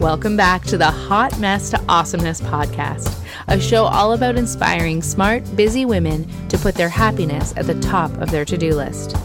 [0.00, 5.42] Welcome back to the Hot Mess to Awesomeness podcast, a show all about inspiring smart,
[5.56, 9.16] busy women to put their happiness at the top of their to do list.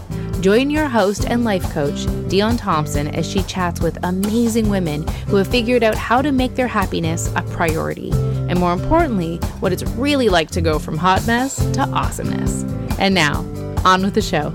[0.41, 5.35] Join your host and life coach, Dionne Thomson, as she chats with amazing women who
[5.35, 8.09] have figured out how to make their happiness a priority,
[8.49, 12.63] and more importantly, what it's really like to go from hot mess to awesomeness.
[12.97, 13.41] And now,
[13.85, 14.51] on with the show.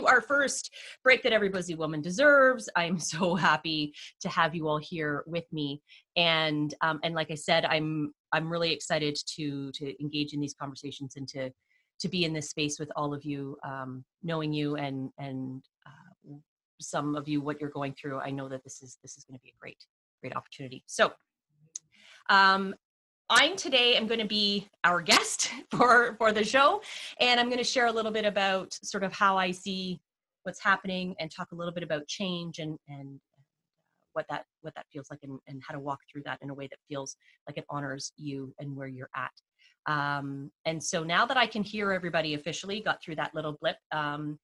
[0.00, 2.68] To our first break that every busy woman deserves.
[2.76, 5.82] I'm so happy to have you all here with me.
[6.16, 10.54] And um, and like i said i'm i'm really excited to to engage in these
[10.54, 11.50] conversations and to
[12.00, 16.34] to be in this space with all of you um, knowing you and and uh,
[16.80, 18.18] some of you what you're going through.
[18.20, 19.84] I know that this is this is going to be a great
[20.20, 20.82] great opportunity.
[20.86, 21.12] So
[22.28, 22.74] um,
[23.32, 26.82] I'm today am going to be our guest for for the show,
[27.20, 30.00] and I'm going to share a little bit about sort of how I see
[30.42, 33.20] what's happening and talk a little bit about change and and
[34.14, 36.54] what that what that feels like and, and how to walk through that in a
[36.54, 39.30] way that feels like it honors you and where you're at.
[39.86, 43.76] Um, and so now that I can hear everybody officially, got through that little blip.
[43.92, 44.40] Um,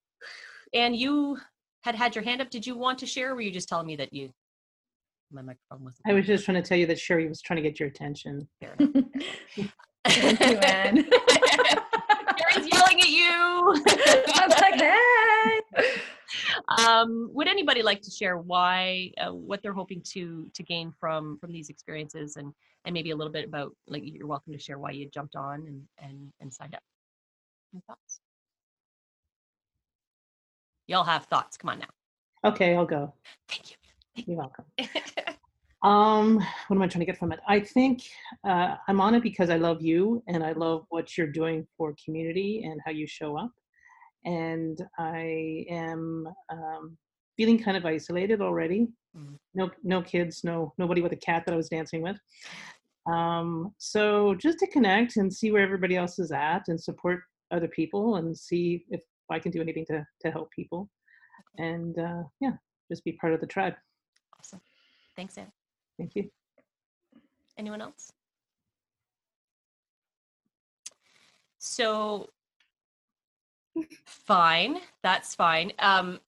[0.74, 1.38] and you
[1.82, 2.50] had had your hand up.
[2.50, 3.30] Did you want to share?
[3.30, 4.30] Or were you just telling me that you
[5.32, 7.62] my microphone was I was just trying to tell you that Sherry was trying to
[7.62, 8.48] get your attention.
[10.04, 10.96] Thank you, Anne.
[12.38, 13.28] Sherry's yelling at you.
[13.88, 16.00] I was like, hey.
[16.78, 21.38] Um, would anybody like to share why, uh, what they're hoping to to gain from
[21.38, 22.52] from these experiences, and
[22.84, 25.66] and maybe a little bit about like you're welcome to share why you jumped on
[25.66, 26.82] and and and signed up.
[27.74, 28.20] Any thoughts?
[30.86, 31.56] Y'all have thoughts.
[31.56, 32.50] Come on now.
[32.50, 33.12] Okay, I'll go.
[33.48, 33.76] Thank you.
[34.26, 34.64] You're welcome.
[35.82, 37.40] um, what am I trying to get from it?
[37.48, 38.02] I think
[38.46, 41.94] uh, I'm on it because I love you and I love what you're doing for
[42.04, 43.52] community and how you show up.
[44.24, 46.96] And I am um,
[47.36, 48.88] feeling kind of isolated already.
[49.16, 49.36] Mhm.
[49.54, 52.16] No, no kids, no nobody with a cat that I was dancing with.
[53.10, 57.66] Um, so just to connect and see where everybody else is at and support other
[57.66, 59.00] people and see if
[59.30, 60.88] I can do anything to to help people.
[61.58, 62.52] And uh, yeah,
[62.90, 63.74] just be part of the tribe.
[64.40, 64.60] Awesome.
[65.16, 65.52] Thanks, Anne.
[65.98, 66.30] Thank you.
[67.58, 68.10] Anyone else?
[71.58, 72.30] So,
[74.06, 74.78] fine.
[75.02, 75.72] That's fine.
[75.78, 76.20] Um,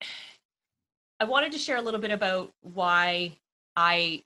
[1.20, 3.38] I wanted to share a little bit about why
[3.76, 4.24] I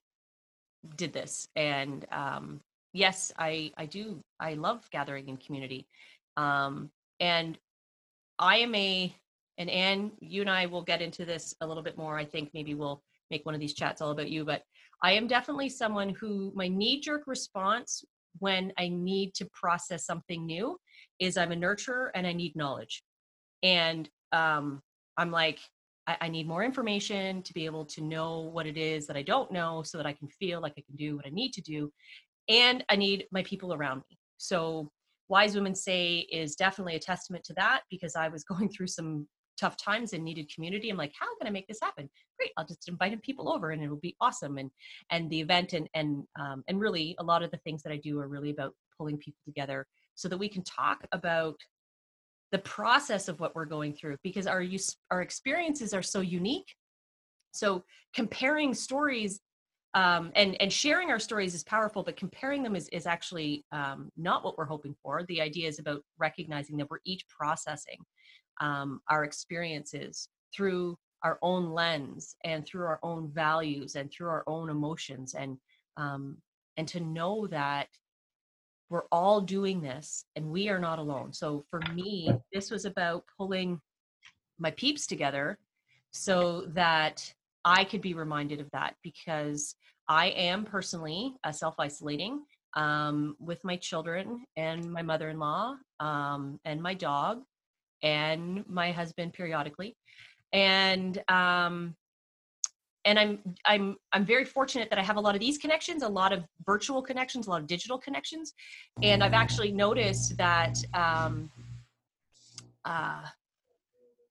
[0.97, 2.60] did this, and um,
[2.92, 4.18] yes, I I do.
[4.41, 5.86] I love gathering in community,
[6.36, 7.56] um, and
[8.41, 9.14] I am a
[9.58, 12.18] and Anne, you and I will get into this a little bit more.
[12.18, 13.00] I think maybe we'll
[13.31, 14.62] make one of these chats all about you, but
[15.03, 18.04] I am definitely someone who my knee jerk response
[18.38, 20.76] when I need to process something new
[21.19, 23.03] is I'm a nurturer and I need knowledge.
[23.62, 24.82] And um,
[25.16, 25.59] I'm like,
[26.06, 29.22] I, I need more information to be able to know what it is that I
[29.22, 31.62] don't know so that I can feel like I can do what I need to
[31.62, 31.91] do.
[32.48, 34.19] And I need my people around me.
[34.36, 34.91] So,
[35.28, 39.26] Wise Women Say is definitely a testament to that because I was going through some
[39.58, 40.90] tough times and needed community.
[40.90, 42.08] I'm like, how can I make this happen?
[42.38, 44.58] Great, I'll just invite people over and it'll be awesome.
[44.58, 44.70] And
[45.10, 47.96] and the event and and um, and really a lot of the things that I
[47.96, 51.56] do are really about pulling people together so that we can talk about
[52.52, 56.74] the process of what we're going through because our use our experiences are so unique.
[57.52, 57.84] So
[58.14, 59.40] comparing stories
[59.94, 64.10] um, and and sharing our stories is powerful, but comparing them is is actually um,
[64.16, 65.24] not what we're hoping for.
[65.24, 67.98] The idea is about recognizing that we're each processing
[68.60, 74.44] um, our experiences through our own lens and through our own values and through our
[74.46, 75.58] own emotions and
[75.96, 76.36] um,
[76.76, 77.88] and to know that
[78.90, 81.32] we're all doing this and we are not alone.
[81.32, 83.80] So for me this was about pulling
[84.58, 85.58] my peeps together
[86.10, 87.32] so that
[87.64, 89.74] i could be reminded of that because
[90.08, 92.42] i am personally uh, self-isolating
[92.74, 97.42] um, with my children and my mother-in-law um, and my dog
[98.02, 99.97] and my husband periodically.
[100.53, 101.97] And um
[103.06, 106.09] and i'm i'm i'm very fortunate that i have a lot of these connections a
[106.09, 108.53] lot of virtual connections a lot of digital connections.
[109.03, 111.50] And i've actually noticed that um
[112.84, 113.22] uh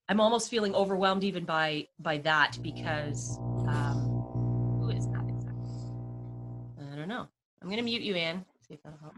[0.10, 3.98] i'm almost feeling overwhelmed even by by that because um
[4.82, 5.72] who is that exactly?
[6.92, 7.28] I don't know.
[7.62, 9.16] I'm gonna mute you anne see if that'll help.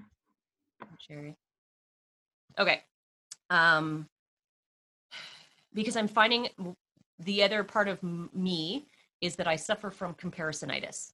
[2.59, 2.83] Okay.
[3.49, 4.07] Um
[5.77, 6.49] because I'm finding
[7.19, 8.87] the other part of me
[9.21, 11.11] is that I suffer from comparisonitis.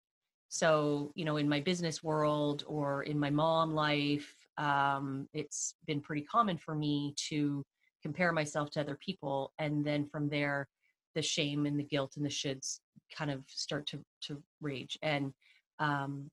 [0.48, 6.00] So, you know, in my business world or in my mom life, um, it's been
[6.00, 7.62] pretty common for me to
[8.02, 10.70] compare myself to other people and then from there
[11.14, 12.80] the shame and the guilt and the shoulds
[13.14, 14.98] kind of start to to rage.
[15.02, 15.34] And
[15.80, 16.30] um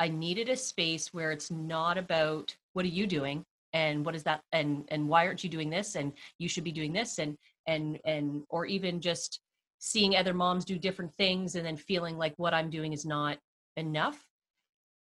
[0.00, 3.44] i needed a space where it's not about what are you doing?
[3.72, 4.40] And what is that?
[4.52, 5.96] And and why aren't you doing this?
[5.96, 7.18] And you should be doing this?
[7.18, 7.36] And
[7.66, 9.40] and and or even just
[9.78, 13.38] seeing other moms do different things and then feeling like what i'm doing is not
[13.76, 14.24] enough.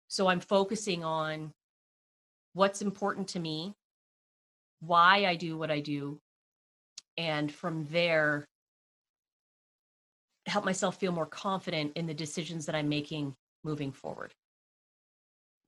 [0.09, 1.53] So i'm focusing on
[2.55, 3.75] what's important to me
[4.81, 6.19] why i do what i do
[7.17, 8.47] and from there
[10.47, 13.35] help myself feel more confident in the decisions that i'm making
[13.65, 14.35] moving forward.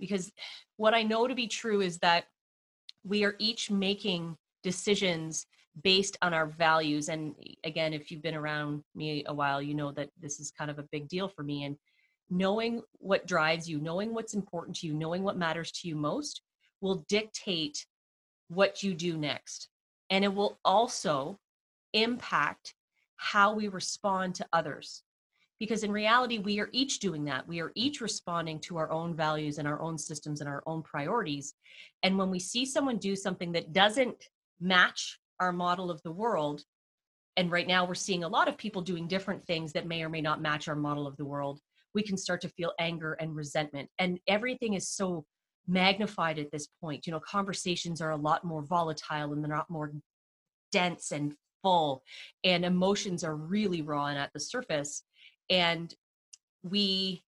[0.01, 0.33] Because
[0.77, 2.25] what i know to be true is that
[3.05, 5.47] we are each making decisions
[5.83, 7.09] based on our values.
[7.09, 10.71] And again if you've been around me a while you know that this is kind
[10.71, 11.65] of a big deal for me.
[11.65, 11.77] And
[12.31, 16.41] knowing what drives you knowing what's important to you knowing what matters to you most
[16.81, 17.87] will dictate
[18.49, 19.69] what you do next.
[20.11, 21.39] And it will also
[21.93, 22.75] impact
[23.17, 25.03] how we respond to others.
[25.59, 27.47] Because in reality we are each doing that.
[27.49, 30.83] We are each responding to our own values and our own systems and our own
[30.83, 31.55] priorities.
[32.03, 34.29] And when we see someone do something that doesn't
[34.65, 36.63] match our model of the world
[37.37, 40.09] and right now we're seeing a lot of people doing different things that may or
[40.09, 41.61] may not match our model of the world
[41.95, 45.25] we can start to feel anger and resentment and everything is so
[45.67, 47.07] magnified at this point.
[47.07, 49.93] You know conversations are a lot more volatile and they're not more
[50.73, 52.03] dense and full
[52.43, 55.05] and emotions are really raw and at the surface
[55.49, 55.95] and
[56.63, 57.23] we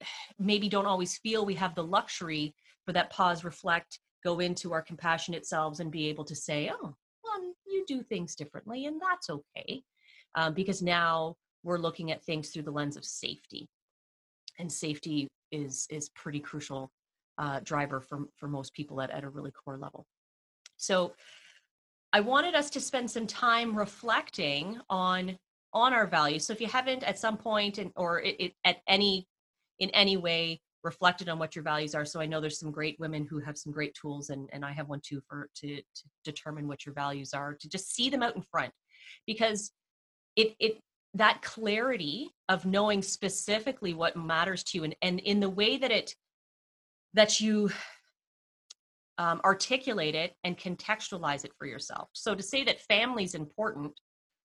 [0.38, 2.54] maybe don't always feel we have the luxury
[2.84, 6.94] for that pause reflect go into our compassionate selves and be able to say oh
[7.24, 9.82] well you do things differently and that's okay
[10.36, 11.36] um, because now
[11.66, 13.68] we're looking at things through the lens of safety.
[14.58, 16.90] And safety is is pretty crucial
[17.38, 20.06] uh, driver for for most people at, at a really core level.
[20.76, 21.12] So
[22.12, 25.36] i wanted us to spend some time reflecting on
[25.72, 26.46] on our values.
[26.46, 29.26] So if you haven't at some point and or it, it, at any
[29.80, 32.06] in any way reflected on what your values are.
[32.06, 34.72] So i know there's some great women who have some great tools and, and i
[34.72, 38.22] have one too for to, to determine what your values are to just see them
[38.22, 38.72] out in front.
[39.26, 39.72] Because
[40.36, 40.78] it it
[41.14, 45.90] that clarity of knowing specifically what matters to you and, and in the way that
[45.90, 46.14] it
[47.14, 47.70] that you
[49.18, 52.10] um, articulate it and contextualize it for yourself.
[52.12, 53.92] So to say that family is important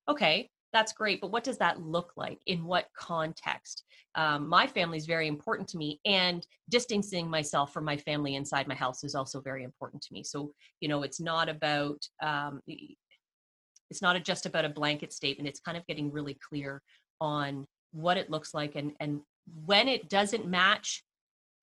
[0.10, 2.40] okay that's great but what does that look like?
[2.46, 3.84] In what context?
[4.16, 8.68] Um, my family is very important to me and distancing myself from my family inside
[8.68, 10.24] my house is also very important to me.
[10.24, 15.50] So you know it's not about um, it's not just about a blanket statement.
[15.50, 16.82] It's kind of getting really clear
[17.20, 19.22] on what it looks like and and
[19.66, 21.04] when it doesn't match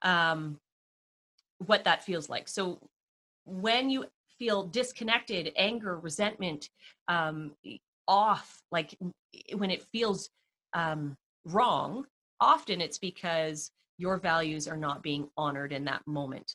[0.03, 0.59] um,
[1.59, 2.49] what that feels like.
[2.49, 2.81] So
[3.45, 4.05] when you
[4.39, 6.69] feel disconnected anger resentment
[7.09, 7.53] um,
[8.09, 8.99] off like
[9.55, 10.31] when it feels
[10.75, 12.05] um, wrong
[12.41, 16.55] often it's because your values are not being honored in that moment.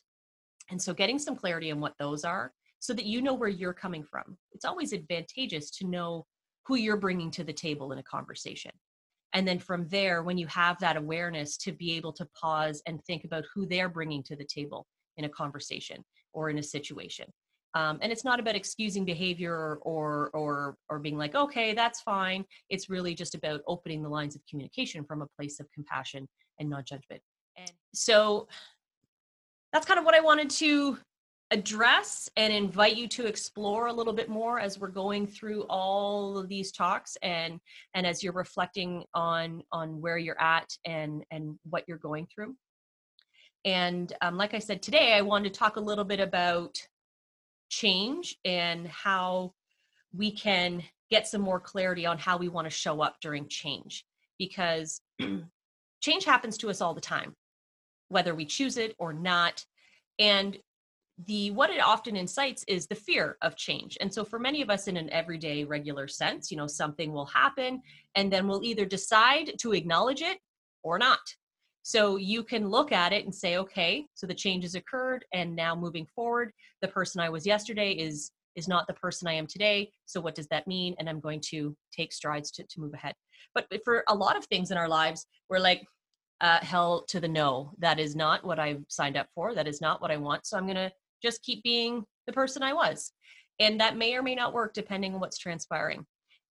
[0.70, 3.74] And so getting some clarity on what those are so that you know where you're
[3.74, 4.36] coming from.
[4.52, 6.26] It's always advantageous to know
[6.66, 8.70] who you're bringing to the table in a conversation.
[9.34, 13.04] And then from there when you have that awareness to be able to pause and
[13.04, 14.86] think about who they're bringing to the table
[15.18, 16.02] in a conversation
[16.32, 17.26] or in a situation
[17.74, 22.44] um, and it's not about excusing behavior or or or being like okay that's fine.
[22.68, 26.70] It's really just about opening the lines of communication from a place of compassion and
[26.70, 27.20] non-judgment
[27.56, 28.48] and so
[29.72, 30.98] that's kind of what i wanted to
[31.50, 36.38] address and invite you to explore a little bit more as we're going through all
[36.38, 37.60] of these talks and
[37.94, 42.56] and as you're reflecting on on where you're at and and what you're going through.
[43.64, 46.76] And um, like i said today i wanted to talk a little bit about
[47.74, 49.52] change and how
[50.12, 54.04] we can get some more clarity on how we want to show up during change.
[54.38, 55.00] Because
[56.00, 57.34] change happens to us all the time
[58.08, 59.64] whether we choose it or not.
[60.18, 60.56] And
[61.26, 63.96] the what it often incites is the fear of change.
[64.00, 67.26] And so for many of us in an everyday regular sense you know something will
[67.26, 67.82] happen
[68.16, 70.38] and then we'll either decide to acknowledge it
[70.82, 71.20] or not
[71.86, 75.54] so you can look at it and say, okay, so the change has occurred, and
[75.54, 76.50] now moving forward,
[76.80, 79.90] the person I was yesterday is is not the person I am today.
[80.06, 80.94] So what does that mean?
[80.98, 83.14] And I'm going to take strides to, to move ahead.
[83.52, 85.82] But for a lot of things in our lives, we're like,
[86.40, 87.72] uh, hell to the no.
[87.78, 89.56] That is not what I've signed up for.
[89.56, 90.46] That is not what I want.
[90.46, 93.10] So I'm going to just keep being the person I was.
[93.58, 96.06] And that may or may not work depending on what's transpiring.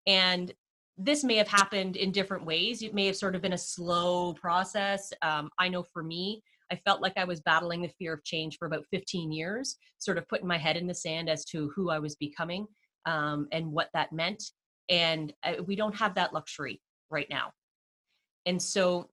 [0.05, 0.51] And
[0.97, 2.81] this may have happened in different ways.
[2.81, 5.11] It may have sort of been a slow process.
[5.21, 8.57] Um, I know for me, I felt like I was battling the fear of change
[8.57, 11.89] for about 15 years, sort of putting my head in the sand as to who
[11.89, 12.67] I was becoming.
[13.05, 14.43] um, and what that meant.
[14.89, 17.51] And uh, we don't have that luxury right now.
[18.45, 19.09] And so,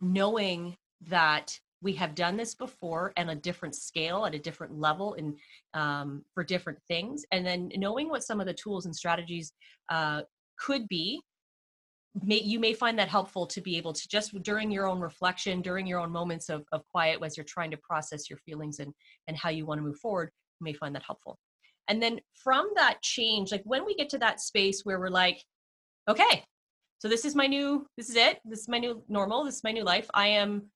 [0.00, 0.76] knowing
[1.08, 5.36] that we have done this before and a different scale at a different level and
[5.74, 9.52] um, for different things and then knowing what some of the tools and strategies
[9.90, 10.22] uh,
[10.58, 11.20] could be
[12.22, 15.60] may, you may find that helpful to be able to just during your own reflection
[15.60, 18.92] during your own moments of, of quiet as you're trying to process your feelings and
[19.26, 20.30] and how you want to move forward
[20.60, 21.38] you may find that helpful.
[21.88, 25.42] And then from that change like when we get to that space where we're like
[26.08, 26.44] okay
[26.98, 29.64] so this is my new this is it this is my new normal this is
[29.64, 30.08] my new life.
[30.14, 30.70] I am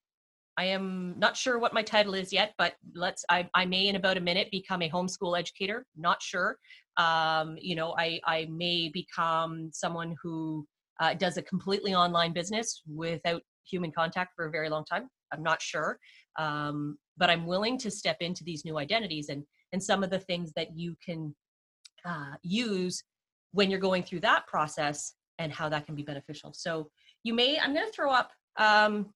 [0.57, 3.95] i am not sure what my title is yet but let's i, I may in
[3.95, 6.57] about a minute become a homeschool educator not sure
[6.99, 10.65] um, you know i i may become someone who
[10.99, 15.07] uh, does a completely online business without human contact for a very long time.
[15.31, 15.99] I'm not sure,
[16.37, 20.19] um, but I'm willing to step into these new identities and and some of the
[20.19, 21.35] things that you can
[22.03, 23.03] uh, use
[23.51, 26.51] when you're going through that process and how that can be beneficial.
[26.53, 26.89] So
[27.23, 29.13] you may I'm going to throw up um,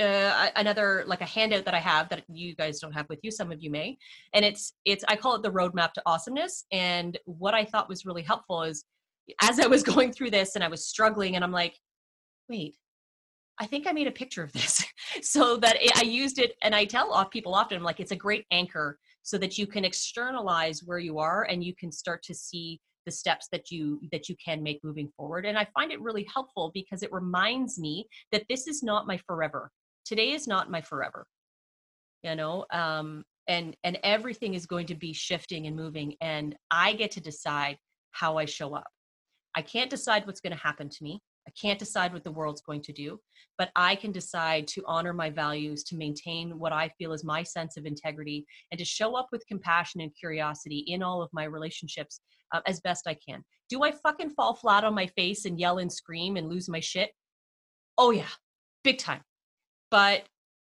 [0.00, 3.30] uh, another like a handout that I have that you guys don't have with you.
[3.30, 3.96] Some of you may,
[4.32, 6.64] and it's it's I call it the roadmap to awesomeness.
[6.72, 8.84] And what I thought was really helpful is
[9.42, 11.78] as I was going through this and I was struggling, and I'm like,
[12.48, 12.76] wait,
[13.60, 14.84] I think I made a picture of this
[15.22, 16.54] so that it, I used it.
[16.62, 19.66] And I tell off people often, I'm like, it's a great anchor so that you
[19.66, 24.00] can externalize where you are and you can start to see the steps that you
[24.12, 27.78] that you can make moving forward and i find it really helpful because it reminds
[27.78, 29.70] me that this is not my forever
[30.04, 31.26] today is not my forever
[32.22, 36.92] you know um and and everything is going to be shifting and moving and i
[36.92, 37.76] get to decide
[38.12, 38.86] how i show up
[39.54, 41.20] I can't decide what's going to happen to me.
[41.46, 43.20] I can't decide what the world's going to do,
[43.58, 47.42] but I can decide to honor my values, to maintain what I feel is my
[47.42, 51.44] sense of integrity, and to show up with compassion and curiosity in all of my
[51.44, 52.20] relationships
[52.52, 53.44] uh, as best I can.
[53.68, 56.80] Do I fucking fall flat on my face and yell and scream and lose my
[56.80, 57.10] shit?
[57.98, 58.32] Oh, yeah,
[58.82, 59.20] big time.
[59.94, 60.24] But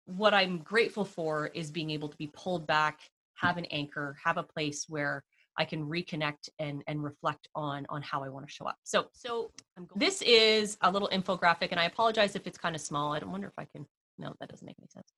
[0.05, 2.99] what I'm grateful for is being able to be pulled back,
[3.33, 5.23] have an anchor, have a place where
[5.57, 8.77] I can reconnect and and reflect on on how I want to show up.
[8.83, 9.49] So so
[9.95, 13.13] this is a little infographic, and I apologize if it's kind of small.
[13.13, 13.87] I don't wonder if I can.
[14.19, 15.11] No, that doesn't make any sense.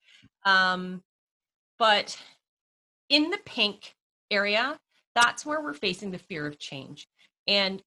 [0.45, 1.03] Um,
[1.77, 2.17] but
[3.09, 3.93] in the pink
[4.31, 4.79] area,
[5.15, 7.09] that's where we're facing the fear of change,
[7.45, 7.83] and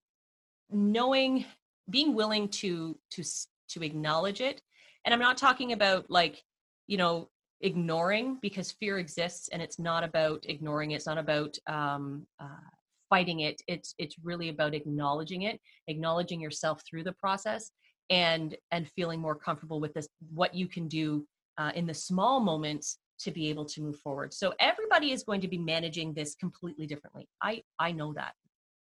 [0.69, 1.45] knowing,
[1.89, 3.23] being willing to to
[3.69, 4.61] to acknowledge it.
[5.05, 6.43] And I'm not talking about like
[6.87, 7.29] you know
[7.61, 10.95] ignoring because fear exists and it's not about ignoring it.
[10.95, 12.69] it's not about um, uh,
[13.09, 13.61] fighting it.
[13.67, 17.71] It's it's really about acknowledging it acknowledging yourself through the process
[18.09, 21.25] and and feeling more comfortable with this what you can do
[21.57, 24.33] uh, in the small moments to be able to move forward.
[24.33, 27.27] So everybody is going to be managing this completely differently.
[27.41, 28.33] I i know that.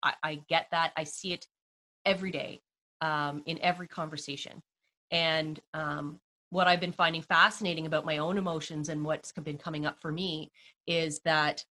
[0.03, 0.93] I, I get that.
[0.97, 1.47] I see it
[2.07, 2.61] every day
[3.03, 4.63] um, in every conversation
[5.11, 9.87] and um, what I've been finding fascinating about my own emotions and what's been coming
[9.87, 10.51] up for me
[10.87, 11.65] is that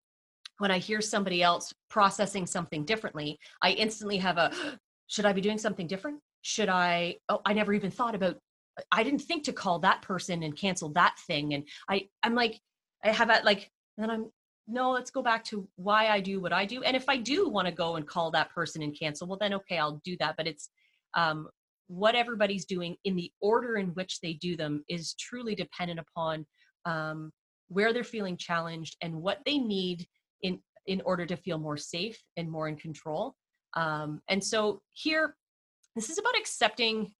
[0.59, 4.52] when I hear somebody else processing something differently, I instantly have a
[5.09, 6.21] should I be doing something different?
[6.42, 8.37] Should I oh I never even thought about
[8.92, 12.61] I didn't think to call that person and cancel that thing and I I'm like
[13.04, 14.30] I have that like and then I'm
[14.68, 16.83] no, let's go back to why I do what I do.
[16.83, 19.54] And if I do want to go and call that person and cancel, well then
[19.54, 20.37] okay, I'll do that.
[20.37, 20.68] But it's
[21.14, 21.49] um
[21.88, 26.47] what everybody's doing in the order in which they do them is truly dependent upon
[26.85, 27.33] um,
[27.68, 30.07] where they're feeling challenged and what they need
[30.42, 33.35] in in order to feel more safe and more in control.
[33.75, 35.35] Um, and so here
[35.97, 37.12] this is about accepting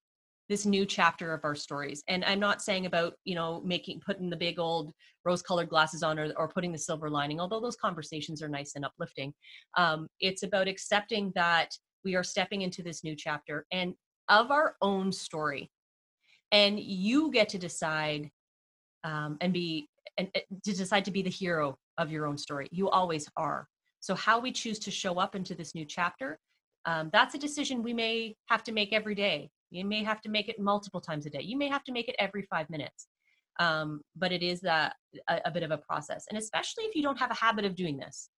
[0.49, 2.03] this new chapter of our stories.
[2.09, 4.93] And i'm not saying about you know making putting the big old
[5.25, 8.73] rose colored glasses on or, or putting the silver lining although those conversations are nice
[8.75, 9.33] and uplifting.
[9.79, 11.71] Um, it's about accepting that
[12.05, 13.95] we are stepping into this new chapter and
[14.29, 15.71] of our own story
[16.53, 18.31] and you get to decide
[19.05, 22.69] um, and be and uh, to decide to be the hero of your own story.
[22.71, 23.69] You always are.
[24.01, 26.39] So how we choose to show up into this new chapter
[26.89, 29.51] um, that's a decision we may have to make every day.
[29.71, 31.43] You may have to make it multiple times a day.
[31.43, 33.09] You may have to make it every five minutes.
[33.61, 34.93] Um, but it is a,
[35.29, 37.75] a, a bit of a process and especially if you don't have a habit of
[37.75, 38.31] doing this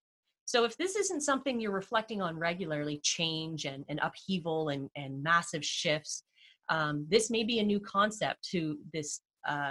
[0.50, 5.22] so if this isn't something you're reflecting on regularly, change and, and upheaval and, and
[5.22, 6.24] massive shifts,
[6.68, 9.70] um, this may be a new concept to this uh,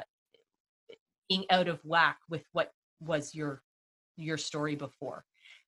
[1.28, 2.72] being out of whack with what
[3.02, 3.62] was your
[4.16, 5.26] your story before.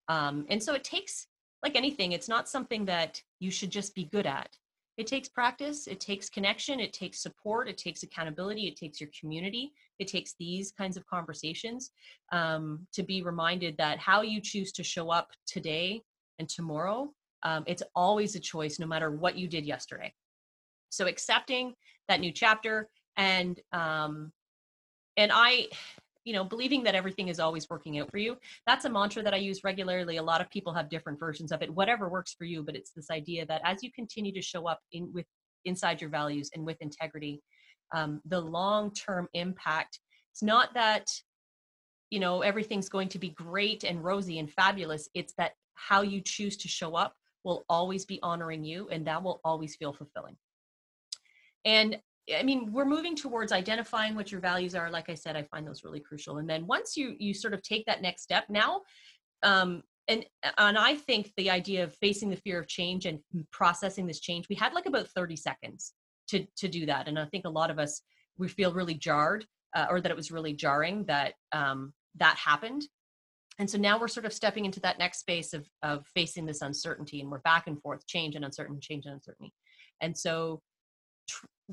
[0.07, 1.27] Um, and so it takes,
[1.61, 4.47] like anything, it's not something that you should just be good at.
[4.97, 9.09] It takes practice, it takes connection, it takes support, it takes accountability, it takes your
[9.19, 11.91] community, it takes these kinds of conversations
[12.31, 16.01] um, to be reminded that how you choose to show up today
[16.39, 17.11] and tomorrow
[17.43, 20.13] Um, it's always a choice, no matter what you did yesterday.
[20.89, 21.73] So accepting
[22.07, 24.31] that new chapter and um,
[25.17, 25.67] and I,
[26.23, 28.37] you know, believing that everything is always working out for you.
[28.67, 30.17] That's a mantra that I use regularly.
[30.17, 31.73] A lot of people have different versions of it.
[31.73, 34.79] Whatever works for you, but it's this idea that as you continue to show up
[34.91, 35.25] in with
[35.65, 37.41] inside your values and with integrity,
[37.93, 39.99] um, the long term impact.
[40.31, 41.07] It's not that
[42.09, 45.09] you know everything's going to be great and rosy and fabulous.
[45.13, 49.23] It's that how you choose to show up will always be honoring you, and that
[49.23, 50.37] will always feel fulfilling.
[51.65, 51.99] And
[52.33, 54.89] I mean, we're moving towards identifying what your values are.
[54.89, 56.37] Like I said, I find those really crucial.
[56.37, 58.81] And then once you you sort of take that next step, now,
[59.43, 60.25] um, and
[60.57, 63.19] and I think the idea of facing the fear of change and
[63.51, 65.93] processing this change, we had like about thirty seconds
[66.29, 67.07] to to do that.
[67.07, 68.01] And I think a lot of us
[68.37, 72.83] we feel really jarred, uh, or that it was really jarring that um, that happened.
[73.59, 76.61] And so now we're sort of stepping into that next space of of facing this
[76.61, 79.53] uncertainty, and we're back and forth, change and uncertainty, change and uncertainty.
[80.01, 80.61] And so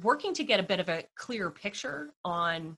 [0.03, 2.77] working to get a bit of a clearer picture on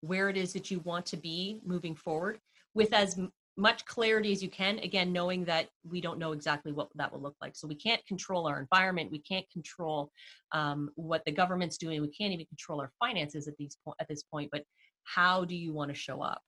[0.00, 2.38] where it is that you want to be moving forward
[2.74, 3.18] with as
[3.56, 7.20] much clarity as you can again knowing that we don't know exactly what that will
[7.20, 7.54] look like.
[7.54, 9.12] So we can't control our environment.
[9.12, 10.10] We can't control
[10.52, 12.00] um, what the government's doing.
[12.00, 14.50] We can't even control our finances at these at this point.
[14.50, 14.64] But
[15.04, 16.42] how do you want to show up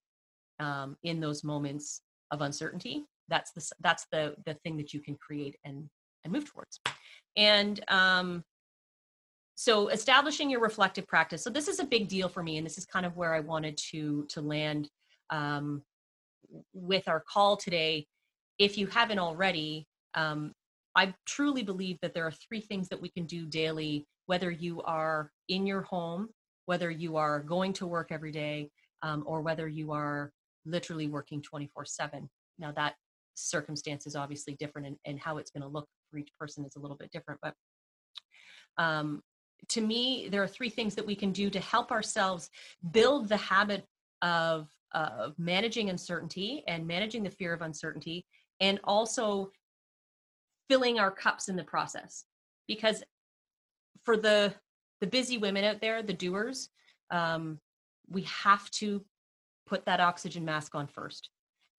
[0.58, 3.04] um, in those moments of uncertainty?
[3.28, 5.88] That's the that's the the thing that you can create and
[6.24, 6.80] and move towards.
[7.36, 8.42] And um,
[9.56, 11.42] so establishing your reflective practice.
[11.42, 13.40] So this is a big deal for me and this is kind of where i
[13.40, 14.88] wanted to to land
[15.30, 15.82] um,
[16.72, 18.06] with our call today.
[18.58, 20.52] If you haven't already um,
[20.94, 24.82] i truly believe that there are three things that we can do daily whether you
[24.82, 26.28] are in your home
[26.66, 28.68] whether you are going to work every day
[29.02, 30.32] um, or whether you are
[30.64, 32.94] literally working 24 7 now that
[33.34, 36.76] circumstance is obviously different and, and how it's going to look for each person is
[36.76, 37.54] a little bit different but
[38.78, 39.22] um,
[39.68, 42.50] to me, there are three things that we can do to help ourselves
[42.90, 43.84] build the habit
[44.22, 48.24] of, of managing uncertainty and managing the fear of uncertainty,
[48.60, 49.50] and also
[50.68, 52.24] filling our cups in the process.
[52.68, 53.02] Because
[54.04, 54.54] for the
[55.00, 56.70] the busy women out there, the doers,
[57.10, 57.58] um,
[58.08, 59.04] we have to
[59.66, 61.28] put that oxygen mask on first.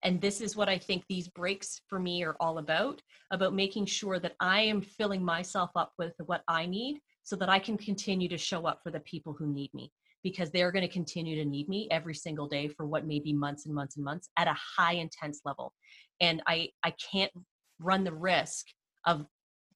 [0.04, 3.88] And this is what I think these breaks for me are all about about making
[3.88, 7.78] sure that I am filling myself up with what I need so that I can
[7.78, 9.92] continue to show up for the people who need me
[10.24, 13.34] because they're going to continue to need me every single day for what may be
[13.34, 15.74] months and months and months at a high intense level.
[16.22, 17.34] And I I can't
[17.80, 18.68] run the risk
[19.06, 19.26] of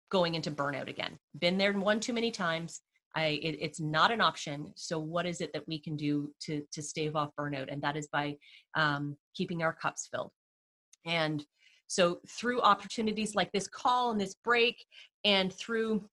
[0.09, 1.19] going into burnout again.
[1.39, 2.83] Been there one too many times.
[3.17, 4.71] I it, it's not an option.
[4.77, 7.69] So what is it that we can do to to stave off burnout?
[7.69, 8.37] And that is by
[8.75, 10.31] um, keeping our cups filled.
[11.05, 11.45] And
[11.87, 14.77] so through opportunities like this call and this break,
[15.25, 16.09] and through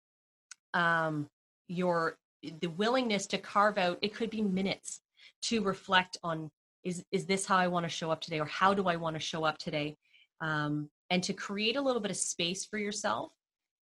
[0.74, 1.26] um,
[1.68, 2.16] your
[2.60, 5.00] the willingness to carve out it could be minutes
[5.42, 6.50] to reflect on
[6.84, 9.14] is is this how i want to show up today or how do i want
[9.14, 9.96] to show up today?
[10.40, 13.32] Um, and to create a little bit of space for yourself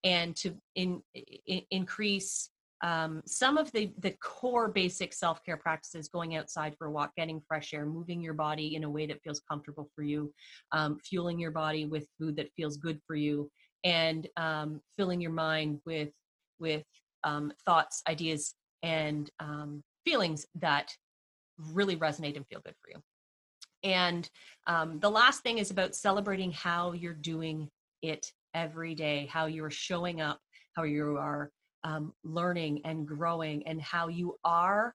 [0.05, 1.03] and to in,
[1.47, 2.51] in increase
[2.83, 7.41] um, some of the the core basic self-care practices going outside for a walk getting
[7.49, 10.33] fresh air moving your body in a way that feels comfortable for you
[10.73, 13.51] um, fueling your body with food that feels good for you
[13.85, 16.11] and um, filling your mind with
[16.59, 16.85] with
[17.25, 20.93] um, thoughts, ideas, and um, feelings that
[21.59, 23.03] really resonate and feel good for you.
[23.83, 24.29] And
[24.67, 27.69] um, the last thing is about celebrating how you're doing
[28.03, 30.41] it every day, how you're showing up,
[30.75, 31.51] how you are
[31.85, 34.95] um, learning and growing, and how you are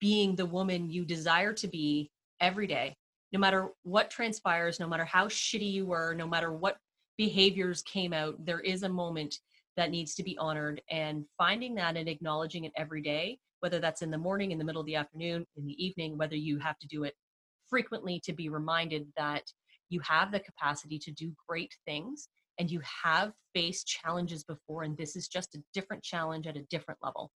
[0.00, 2.96] being the woman you desire to be every day,
[3.32, 6.76] no matter what transpires, no matter how shitty you were, no matter what
[7.16, 9.38] behaviors came out, there is a moment
[9.76, 14.02] that needs to be honored and finding that and acknowledging it every day whether that's
[14.02, 16.78] in the morning in the middle of the afternoon in the evening whether you have
[16.78, 17.14] to do it
[17.68, 19.42] frequently to be reminded that
[19.88, 24.96] you have the capacity to do great things and you have faced challenges before and
[24.96, 27.30] this is just a different challenge at a different level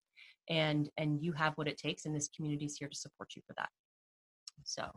[0.48, 3.42] and and you have what it takes and this community is here to support you
[3.46, 3.68] for that.
[4.64, 4.90] So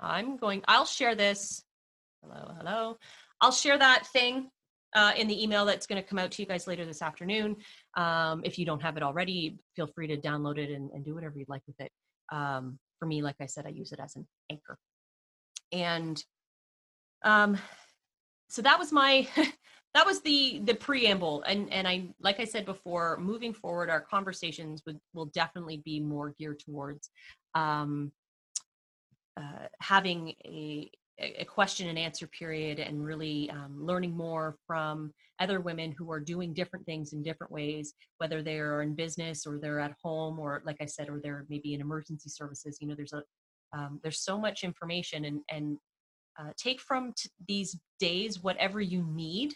[0.00, 1.64] i'm going i'll share this
[2.22, 2.96] hello hello
[3.40, 4.48] i'll share that thing
[4.94, 7.56] uh, in the email that's going to come out to you guys later this afternoon.
[7.96, 11.14] Um, if you don't have it already, feel free to download it and, and do
[11.14, 11.92] whatever you'd like with it.
[12.30, 14.78] Um, for me, like I said, I use it as an anchor.
[15.72, 16.22] And
[17.22, 17.58] um,
[18.48, 19.28] so that was my
[19.94, 24.00] that was the the preamble and and i like i said before moving forward our
[24.00, 27.10] conversations would will definitely be more geared towards
[27.54, 28.12] um
[29.36, 30.90] uh, having a
[31.20, 36.20] a question and answer period and really um, learning more from other women who are
[36.20, 40.62] doing different things in different ways whether they're in business or they're at home or
[40.64, 43.22] like i said or they're maybe in emergency services you know there's a
[43.76, 45.76] um, there's so much information and and
[46.40, 49.54] uh, take from t- these days whatever you need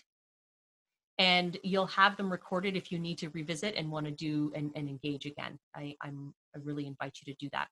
[1.19, 4.71] and you'll have them recorded if you need to revisit and want to do and,
[4.75, 5.59] and engage again.
[5.77, 7.69] I, I'm, I really invite you to do that.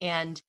[0.00, 0.40] And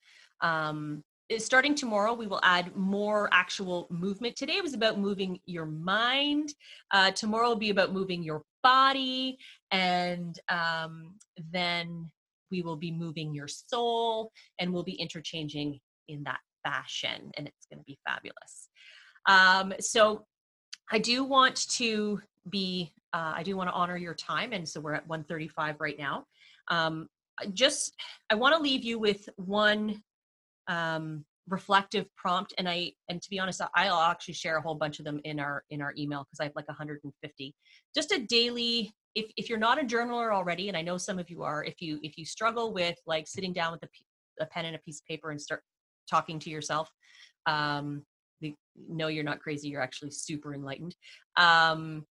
[0.42, 1.04] um,
[1.38, 4.36] starting tomorrow we will add more actual movement.
[4.36, 6.54] Today was about moving your mind.
[6.92, 9.38] Uh, tomorrow will be about moving your body.
[9.72, 11.16] And um,
[11.52, 12.10] then
[12.52, 17.68] we will be moving your soul and we'll be interchanging in that fashion and it's
[17.72, 18.70] going to be fabulous.
[19.26, 20.26] Um, so
[20.92, 24.80] i do want to be uh, i do want to honor your time and so
[24.80, 26.26] we're at 135 right now.
[26.70, 27.08] Um,
[27.54, 27.94] just
[28.30, 30.02] i want to leave you with one
[30.70, 32.54] um, reflective prompt.
[32.58, 35.40] And i and to be honest i'll actually share a whole bunch of them in
[35.40, 37.56] our in our email because i have like 150
[37.94, 41.30] just a daily if, if you're not a journaler already and i know some of
[41.30, 44.66] you are if you if you struggle with like sitting down with a, a pen
[44.66, 45.64] and a piece of paper and start
[46.10, 46.90] talking to yourself
[47.48, 48.04] um
[48.42, 48.54] the,
[48.88, 50.96] no you're not crazy you're actually super enlightened.
[51.36, 52.06] Um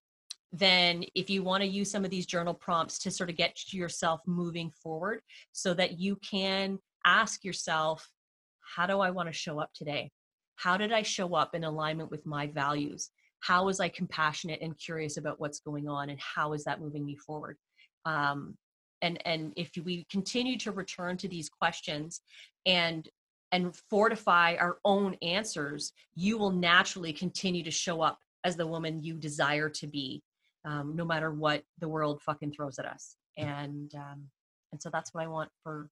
[0.50, 3.54] then if you want to use some of these journal prompts to sort of get
[3.72, 5.20] yourself moving forward
[5.52, 8.08] so that you can ask yourself
[8.74, 10.10] how do I want to show up today?
[10.56, 13.10] How did I show up in alignment with my values?
[13.40, 17.04] How was I compassionate and curious about what's going on, and how is that moving
[17.06, 17.56] me forward?
[18.04, 18.56] Um,
[19.00, 22.20] and and if we continue to return to these questions
[22.66, 23.08] and
[23.52, 29.02] and fortify our own answers, you will naturally continue to show up as the woman
[29.02, 30.22] you desire to be,
[30.64, 33.16] um, no matter what the world fucking throws at us.
[33.36, 34.24] And um,
[34.72, 35.88] and so that's what I want for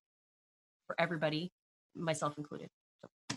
[0.87, 1.53] for everybody
[1.97, 2.69] myself included.
[3.01, 3.37] So,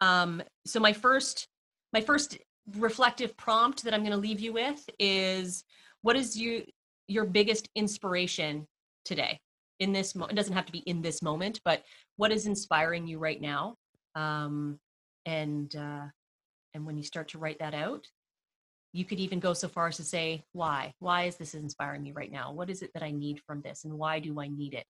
[0.00, 1.46] um, so my first
[1.92, 2.38] my first
[2.76, 5.64] reflective prompt that I'm going to leave you with is
[6.02, 6.62] what is your
[7.08, 8.66] your biggest inspiration
[9.04, 9.38] today?
[9.80, 11.82] In this mo- it doesn't have to be in this moment but
[12.16, 13.76] what is inspiring you right now?
[14.14, 14.78] Um,
[15.26, 16.06] and uh,
[16.74, 18.06] and when you start to write that out
[18.94, 20.94] you could even go so far as to say why?
[21.00, 22.52] Why is this inspiring me right now?
[22.52, 24.86] What is it that i need from this and why do i need it?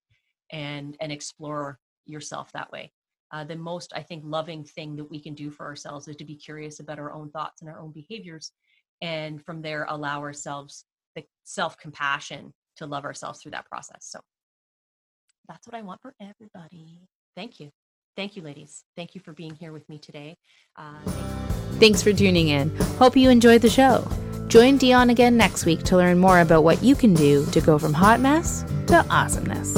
[0.52, 2.92] And and explore yourself that way.
[3.32, 6.24] Uh, the most, I think, loving thing that we can do for ourselves is to
[6.24, 8.52] be curious about our own thoughts and our own behaviors.
[9.02, 10.84] And from there, allow ourselves
[11.16, 14.06] the self compassion to love ourselves through that process.
[14.08, 14.20] So
[15.48, 17.08] that's what I want for everybody.
[17.36, 17.70] Thank you.
[18.16, 18.84] Thank you, ladies.
[18.96, 20.36] Thank you for being here with me today.
[20.76, 21.00] Uh,
[21.80, 22.74] Thanks for tuning in.
[22.98, 24.08] Hope you enjoyed the show.
[24.46, 27.78] Join Dionne again next week to learn more about what you can do to go
[27.78, 29.74] from hot mess to awesomeness.